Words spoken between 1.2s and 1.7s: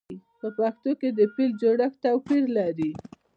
فعل